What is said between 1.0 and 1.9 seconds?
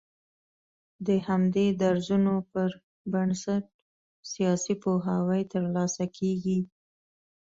د همدې